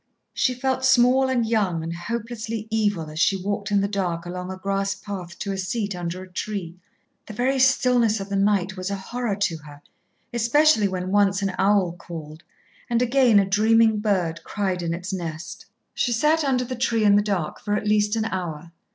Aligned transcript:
She 0.33 0.55
felt 0.55 0.83
small 0.83 1.29
and 1.29 1.45
young 1.45 1.83
and 1.83 1.93
hopelessly 1.95 2.67
evil 2.71 3.07
as 3.11 3.19
she 3.19 3.37
walked 3.39 3.69
in 3.69 3.81
the 3.81 3.87
dark 3.87 4.25
along 4.25 4.51
a 4.51 4.57
grass 4.57 4.95
path 4.95 5.37
to 5.37 5.51
a 5.51 5.59
seat 5.59 5.95
under 5.95 6.23
a 6.23 6.27
tree. 6.27 6.75
The 7.27 7.35
very 7.35 7.59
stillness 7.59 8.19
of 8.19 8.27
the 8.27 8.35
night 8.35 8.75
was 8.75 8.89
a 8.89 8.95
horror 8.95 9.35
to 9.35 9.57
her, 9.57 9.79
especially 10.33 10.87
when 10.87 11.11
once 11.11 11.43
an 11.43 11.53
owl 11.59 11.91
called, 11.91 12.41
and 12.89 12.99
again 12.99 13.37
a 13.37 13.45
dreaming 13.45 13.99
bird 13.99 14.43
cried 14.43 14.81
in 14.81 14.95
its 14.95 15.13
nest. 15.13 15.67
She 15.93 16.11
sat 16.11 16.43
under 16.43 16.63
the 16.65 16.75
tree 16.75 17.03
in 17.03 17.15
the 17.15 17.21
dark 17.21 17.59
for 17.59 17.75
at 17.75 17.85
least 17.87 18.15
an 18.15 18.25
hour. 18.25 18.71